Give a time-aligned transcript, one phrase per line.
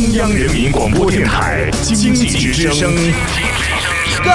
[0.00, 2.90] 中央人民广播电台经济之声，
[4.24, 4.32] 高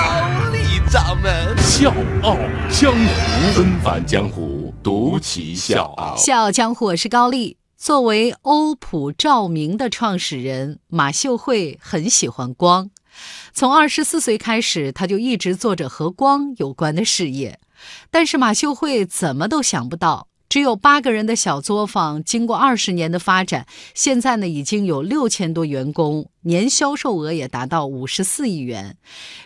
[0.51, 1.91] 丽掌门笑
[2.21, 2.37] 傲
[2.69, 6.15] 江湖，纷繁江湖，独骑笑傲。
[6.15, 7.57] 笑傲江湖，我是高丽。
[7.75, 12.91] 作为欧普照明的创始人，马秀慧很喜欢光。
[13.51, 17.59] 从二十四岁开始，他就一直做着和光有关的事业。
[18.11, 28.95] 但是马秀慧怎么都想不到，只有八个人的小作坊，经过二十年的发展，现在呢已经有六千多员工，年销售额也达到五十四亿元。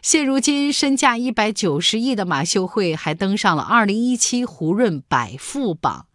[0.04, 6.06] 现如今身价一百九十亿的马秀慧，还登上了二零一七胡润百富榜。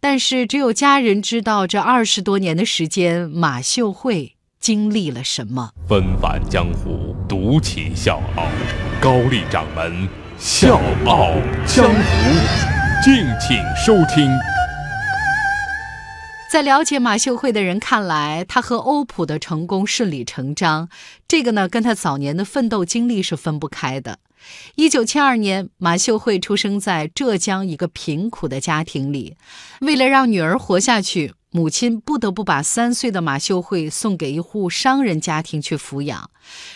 [0.00, 5.70] 但是只有家人知道，这二十多年的时间，马秀慧经历了什么。
[5.88, 8.46] 纷繁江湖，独骑笑傲，
[9.00, 10.06] 高丽掌门
[10.38, 11.30] 笑傲
[11.66, 14.30] 江湖，敬请收听。
[16.50, 20.88] 在了解马秀慧的人看来，他和欧普的成功顺理成章，
[21.28, 24.18] 这个呢跟他早年的奋斗经历是分不开的。
[24.76, 29.36] 一九七二年，马秀慧出生在浙江一个贫苦的家庭里。
[29.80, 36.30] 为了让女儿活下去，母亲不得不把三岁的马秀慧送给一户商人家庭去抚养。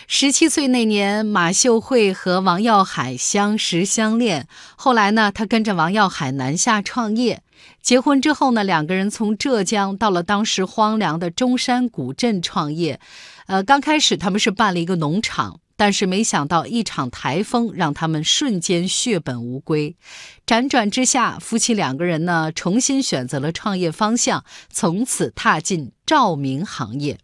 [0.07, 4.47] 十七岁那年，马秀慧和王耀海相识相恋。
[4.75, 7.43] 后来呢，他跟着王耀海南下创业。
[7.83, 12.99] 结婚之后呢，两个人从浙江到了当时荒凉的中山古镇创业。
[13.45, 15.59] 呃，刚开始他们是办了一个农场。
[15.81, 19.95] 但是没想到，一场台风让他们瞬间血本无归。
[20.45, 27.17] 辗转之下，夫妻两个人呢重新选择了创业方向，从此踏进照明行业。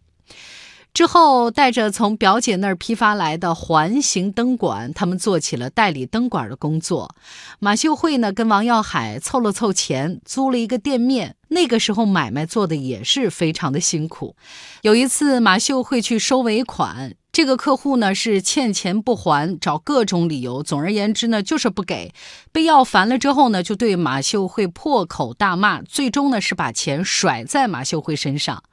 [0.92, 7.14] 之后，带着从表姐那儿批发来的环形灯管，他们做起了代理灯管的工作。
[7.60, 11.36] 马秀慧呢跟王耀海凑了凑钱，租了一个店面。
[11.50, 14.34] 那个时候买卖做的也是非常的辛苦。
[14.82, 17.14] 有一次，马秀慧去收尾款。
[17.38, 22.12] 这个客户呢是欠钱不还，找各种理由，总而言之呢就是不给。
[22.50, 28.64] 被要烦了之后呢，就对马秀慧破口大骂，最终呢是把钱甩在马秀慧身上。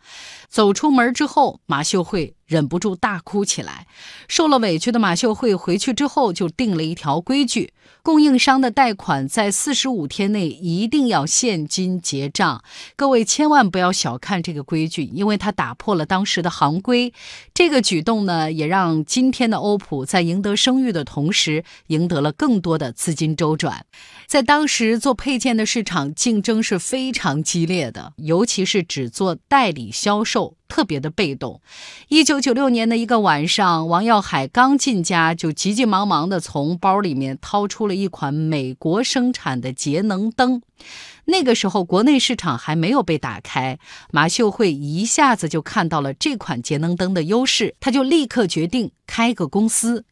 [0.49, 2.34] 走出门之后，马秀慧。
[2.45, 3.87] 忍不住大哭起来。
[4.27, 12.63] 受了委屈的马秀慧回去之后就定了一条规矩：供应商的贷款在四十五天内一定要现金结账。
[12.95, 17.13] 各位千万不要小看这个规矩，因为它打破了当时的行规。
[17.53, 23.85] 这个举动呢，也让今天的欧普在赢得声誉的同时，赢得了更多的资金周转。
[24.27, 30.55] 在当时做配件的市场竞争是非常激烈的，尤其是只做代理销售。
[30.67, 31.61] 特别的被动。
[32.07, 40.61] 一九九六年的一个晚上，王耀海刚进家，就急急忙忙地从包里面掏出了一款美国生产的节能灯。
[41.25, 43.79] 那个时候，国内市场还没有被打开，
[44.11, 50.05] 马秀慧一下子就看到了这款节能灯的优势，他就立刻决定开个公司。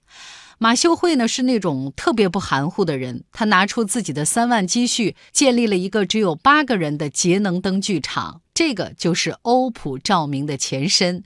[0.59, 8.42] 马秀慧呢是那种特别不含糊的人，他拿出自己的三万积蓄，建立了一个只有八个人的节能灯具厂。
[8.53, 11.23] 这个就是欧普照明的前身。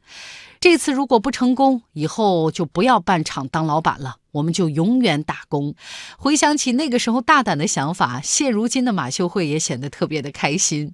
[0.60, 5.76] 这次如果不成功，以后就不要办厂当老板了，我们就永远打工。
[6.18, 10.94] 回想起那个时候大胆的想法，现如今的马秀慧也显得特别的开心。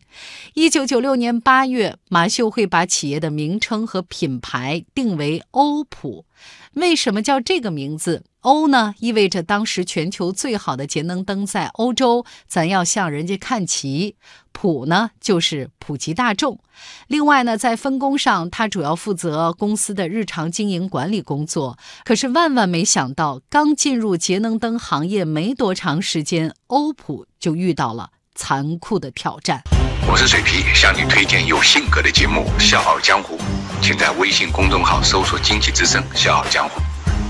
[0.54, 6.26] 一九九六年八月，马秀慧把企业的名称和品牌定为欧普。
[6.74, 8.24] 为什么叫这个名字？
[8.42, 14.18] 欧呢，意味着当时全球最好的节能灯在欧洲，咱要向人家看齐。
[14.53, 16.59] 普呢，就是普及大众。
[17.08, 21.78] 另外呢，在分工上，他主要负责公司的日常经营管理工作。
[22.06, 29.62] 可是万万没想到，刚进入节能灯行业没多长时间，欧普就遇到了残酷的挑战。
[30.08, 33.38] 我是水皮，向你推荐有性格的节目《笑傲江湖》，
[33.81, 36.81] 请在微信公众号搜索“经济之声笑傲江湖”，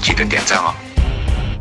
[0.02, 0.74] 记得点赞哦。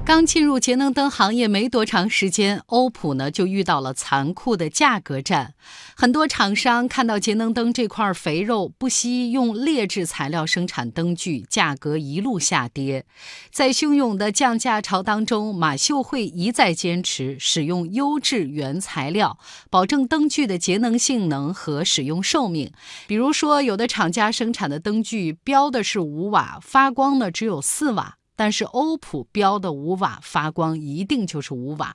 [0.05, 5.55] 刚进入节能灯行业没多长时间，欧普呢就遇到了残酷的价格战。
[5.97, 13.07] 很多厂商看到节能灯这块肥肉，不惜用劣质材料生产灯具，价格一路下跌。
[13.51, 19.39] 在汹涌的降价潮当中，马秀慧一再坚持使用优质原材料，
[19.71, 22.73] 保证灯具的节能性能和使用寿命。
[23.07, 28.19] 比如说，有的厂家生产的灯具标的是五瓦，发光呢只有四瓦。
[28.43, 31.95] 但是欧普标的五瓦发光一定就是五瓦，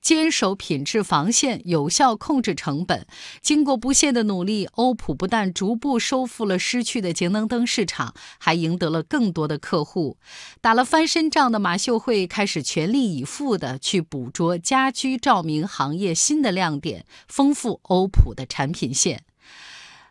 [0.00, 3.04] 坚守品质防线，有效控制成本。
[3.40, 10.18] 经过不懈的努力，欧普不但逐步收复了失去的节能灯市场，还赢得了更多的客户。
[10.60, 19.24] 打了翻身仗的马秀慧开始全力以赴地去捕捉家居照明行业新的亮点，丰富欧普的产品线。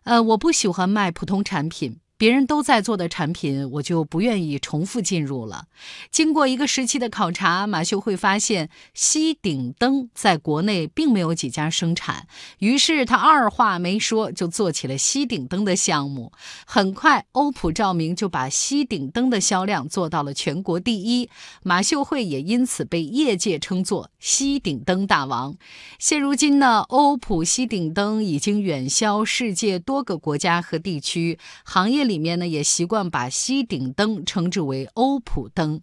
[0.03, 1.99] 呃，我不喜欢卖普通产品。
[2.21, 5.65] 别人都在做的产品，我就不愿意重复进入了。
[6.11, 12.27] 经过一个时期的考察，马秀慧发现吸顶灯在国内并没有几家生产，
[12.59, 16.31] 于是他二话没说就做起了吸顶灯的项目。
[16.67, 21.27] 很快，欧普照明就把吸顶灯的销量做到了全国第一，
[21.63, 25.55] 马秀慧也因此被业界称作吸顶灯大王。
[25.97, 35.79] 现如今呢，欧普吸顶灯已经远销世界多个国家和地区，行业里面呢也习惯把吸顶灯称之为欧普灯。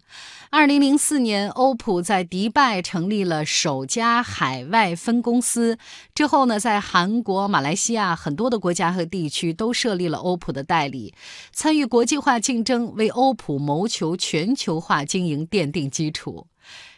[0.51, 5.79] 二零零四年，欧普在迪拜成立了首家海外分公司，
[6.13, 11.15] 之后呢，在韩国、马来西亚很多的国家和地区都设立了欧普的代理，
[11.51, 16.45] 参与国际化竞争，为欧普谋求全球化经营奠定基础。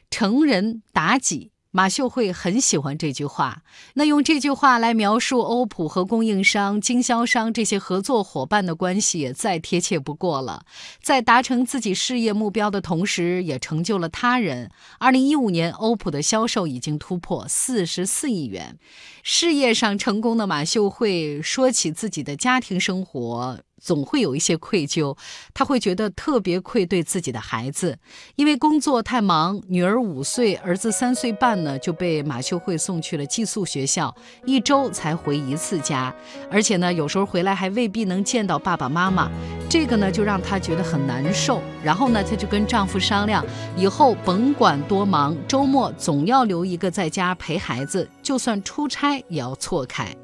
[0.09, 1.50] 成人妲己。
[1.73, 3.63] 马秀慧很喜欢这句话，
[3.93, 10.65] 那用这句话来描述欧普和供应商、经销商这些合作伙伴的关系，再贴切不过了。
[11.01, 14.69] 在达成自己事业目标的同时，也成就了他人。
[14.99, 18.77] 二零一五年，欧普的销售已经突破四十四亿元。
[19.23, 23.61] 事业上成功的马秀慧说起自己的家庭生活。
[23.81, 25.17] 总会有一些愧疚，
[25.53, 27.97] 他会觉得特别愧对自己的孩子，
[28.35, 36.13] 因为工作太忙，女儿五岁，儿子三岁半呢，就被马秀慧送去了寄宿学校，一周才回一次家，
[36.51, 39.31] 而且呢，有时候回来还未必能见到爸爸妈妈，
[39.67, 41.61] 这个呢就让她觉得很难受。
[41.83, 43.43] 然后呢，她就跟丈夫商量，
[43.75, 50.15] 以后甭管多忙，周末总要留一个在家陪孩子，就算出差也要错开。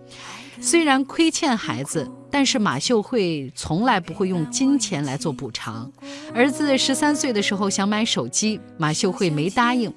[0.60, 5.92] 虽然亏欠孩子，但是马秀慧从来不会用金钱来做补偿。
[6.34, 9.94] 儿子十三岁的时候想买手机，马秀慧没答应。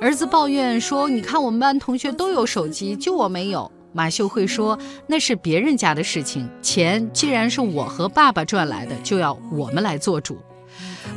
[0.00, 10.36] 儿子抱怨说：“你看我们班同学都有手机，就我没有。”马秀慧说：“那是别人家的事情，钱既然是我和爸爸赚来的，就要我们来做主。”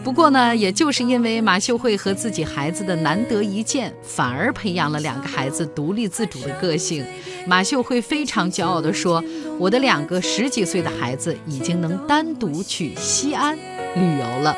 [0.09, 7.05] 不过呢，也就是因为马秀慧和自己孩子的难得一见，反而培养了两个孩子独立自主的个性。
[7.45, 9.23] 马秀慧非常骄傲地说
[9.59, 14.57] ：“我的两个十几岁的孩子已经能单独去西安旅游了。”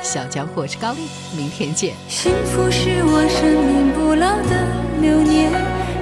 [0.00, 1.00] 小江我是高丽，
[1.36, 1.94] 明天见。
[2.08, 4.54] 幸福是我生命不老的
[5.00, 5.50] 流年，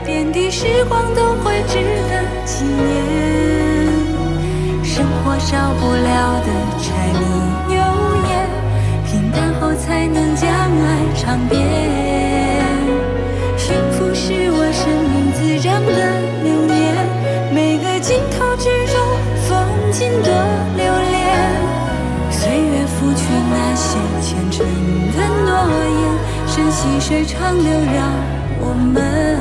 [0.04, 1.76] 点滴时光都会值
[2.10, 3.00] 得纪念。
[4.84, 7.24] 生活少不了的柴米
[11.30, 11.62] 旁边。
[13.56, 15.92] 幸福是我生命滋长的
[16.42, 17.06] 流年，
[17.54, 18.98] 每个镜头之中，
[19.46, 19.48] 风
[19.92, 20.32] 景多
[20.74, 21.14] 留恋。
[22.32, 24.66] 岁月拂去那些前尘
[25.14, 25.54] 的诺
[26.00, 26.02] 言，
[26.48, 28.10] 山细水长流，让
[28.58, 29.38] 我们。